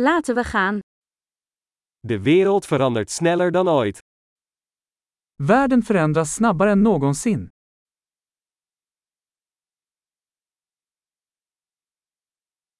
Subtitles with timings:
[0.00, 0.78] Laten we gaan.
[2.00, 3.98] De wereld verandert sneller dan ooit.
[5.42, 7.48] Världen förändras snabbare än någonsin.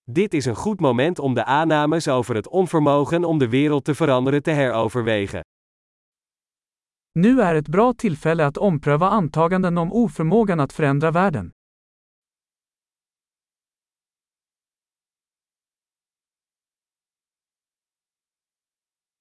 [0.05, 3.95] Dit is een goed moment om de aannames over het onvermogen om de wereld te
[3.95, 5.41] veranderen te heroverwegen.
[7.13, 11.53] Nu är ett bra tillfälle att ompröva antaganden om oförmågan att förändra världen.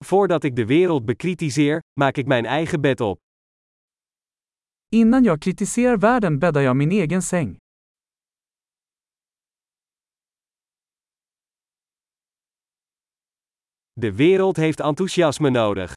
[0.08, 3.20] Voordat ik de wereld bekritiseer, maak ik mijn eigen bed op.
[4.90, 7.58] Innan jag kritiserar världen bäddar jag min egen säng.
[13.94, 15.92] De wereld heeft enthousiasme nodig.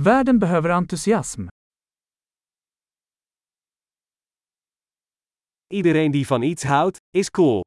[0.00, 1.46] Världen behöver entusiasm.
[5.66, 7.62] Iedereen die van iets houdt, is cool.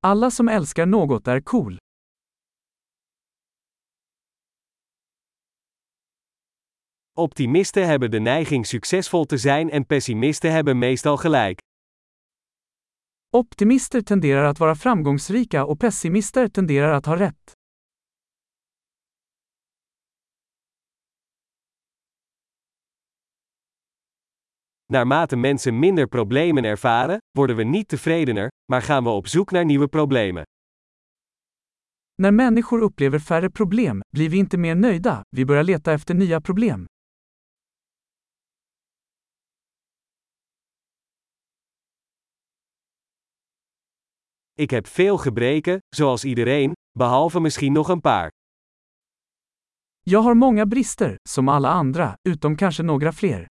[0.00, 1.76] Alla som älskar något är cool.
[7.18, 11.60] Optimisten hebben de neiging succesvol te zijn en pessimisten hebben meestal gelijk.
[13.30, 17.52] Optimister tenderar att vara framgångsrika och pessimister tenderar att ha rätt.
[24.92, 29.64] Naarmate mensen minder problemen ervaren, worden we niet tevredener, maar gaan we op zoek naar
[29.64, 30.44] nieuwe problemen.
[32.22, 36.40] När människor upplever färre problem blir vi inte mer nöjda, vi börjar leta efter nya
[36.40, 36.86] problem.
[44.54, 48.30] Ik heb veel gebreken, zoals iedereen, behalve misschien nog een paar.
[50.04, 53.46] Jag har många brister, som alla andra, utom kanske några fler.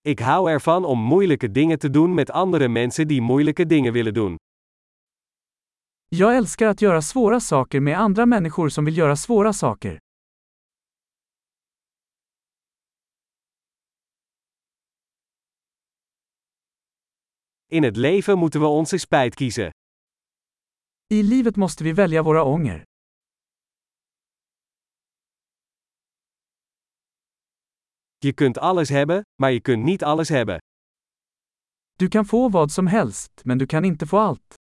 [0.00, 4.14] Ik hou ervan om moeilijke dingen te doen met andere mensen die moeilijke dingen willen
[4.14, 4.36] doen.
[6.08, 9.98] Jag älskar att göra svåra saker med andra människor som vill göra svåra saker.
[17.70, 19.70] In het leven moeten we onze spijt kiezen.
[21.12, 22.82] I livet måste vi välja våra ånger.
[28.18, 30.58] Je kunt alles hebben, maar je kunt niet alles hebben.
[31.94, 34.54] Du kan få vad som helst, men du kan inte få allt.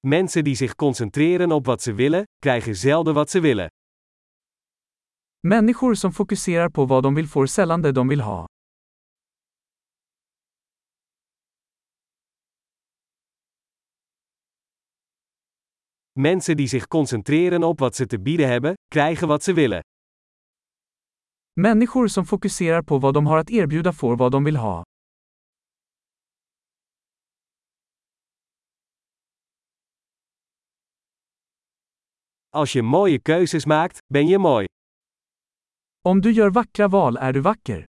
[0.00, 3.68] Mensen die zich concentreren op wat ze willen, krijgen zelden wat ze willen.
[5.46, 8.46] Människor som fokuserar på vad de vill får sällan det de vill ha.
[16.20, 19.80] Mensen die zich concentreren op wat ze te bieden hebben, krijgen wat ze willen.
[21.60, 24.82] Människor som fokuserar på vad de har att erbjuda får vad de vill ha.
[32.50, 34.66] Als je mooie keuzes maakt, ben je mooi.
[36.06, 37.84] Om du gör vackra val är du vacker.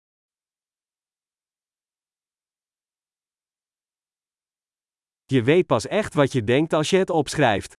[5.27, 7.73] Je weet pas echt wat je denkt als je het opschrijft.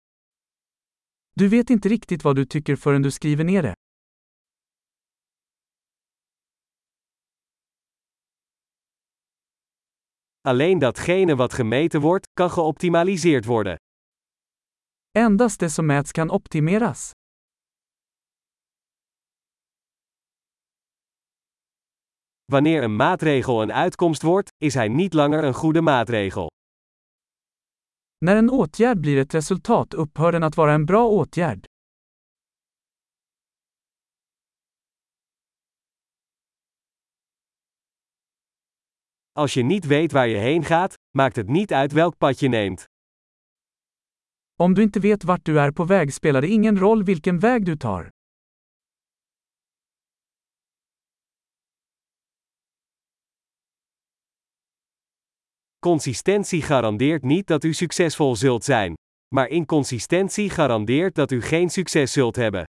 [1.33, 3.75] Du vet inte riktigt vad du tycker förrän du skriver ner det.
[10.49, 13.77] Alleen datgene wat gemeten wordt, kan geoptimaliseerd worden.
[15.19, 17.13] Endast det som mäts kan optimeras.
[22.53, 26.51] Wanneer een maatregel een uitkomst wordt, is hij niet langer een goede maatregel.
[28.19, 31.65] När en åtgärd blir ett resultat upphör den att vara en bra åtgärd.
[39.33, 42.49] Als je niet weet waar je heen gaat, maakt het niet uit welk pad je
[42.49, 42.85] neemt.
[44.57, 47.65] Om du inte vet vart du är på väg spelar det ingen roll vilken väg
[47.65, 48.09] du tar.
[55.83, 58.95] Consistentie garandeert niet dat u succesvol zult zijn.
[59.35, 62.65] Maar inconsistentie garandeert dat u geen succes zult hebben.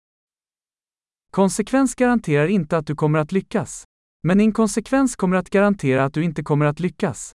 [1.32, 3.84] Konsekvens garanterar inte att du kommer att lyckas.
[4.28, 7.32] Men inkonsekvens kommer att garantera att du inte kommer att lyckas.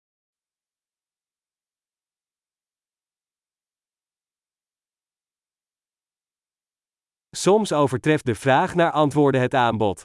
[7.36, 10.02] Soms overtreft de vraag naar antwoorden het aanbod.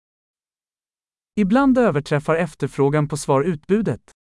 [1.33, 4.18] Ibland överträffar efterfrågan på svar utbudet.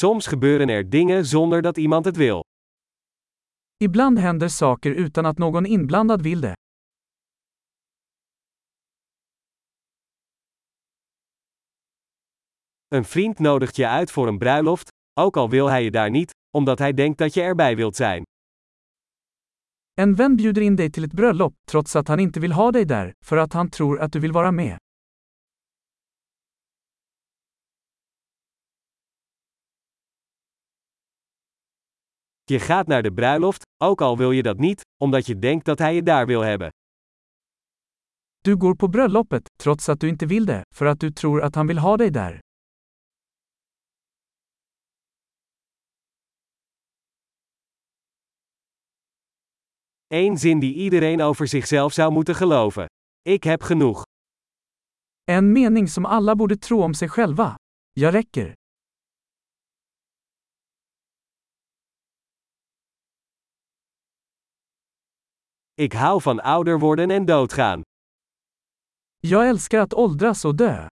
[0.00, 2.40] Soms gebeuren er dingen zonder dat iemand het wil.
[3.76, 6.52] Ibland händer saker utan att någon inblandad vill det.
[12.88, 14.88] Een vriend nodigt je uit voor een bruiloft,
[15.20, 18.22] ook al wil hij je daar niet, omdat hij denkt dat je erbij wilt zijn.
[19.94, 22.84] En vän bjuder in dig till ett bröllop, trots att han inte vill ha dig
[22.84, 24.79] där, för att han tror att du vill vara med.
[32.50, 35.78] Je gaat naar de bruiloft, ook al wil je dat niet, omdat je denkt dat
[35.78, 36.68] hij je daar wil hebben.
[38.40, 41.54] Du går på bröllopet, trots att du inte vill det, för att du tror att
[41.54, 42.38] han vill ha dig där.
[50.06, 52.86] Eén zin die iedereen over zichzelf zou moeten geloven.
[53.22, 54.02] Ik heb genoeg.
[55.24, 57.56] En mening som alla borde tro om sig själva.
[57.92, 58.59] Jag räcker.
[65.80, 67.82] Ik hou van ouder worden en doodgaan.
[69.20, 70.86] Jag älskar att åldras och dö.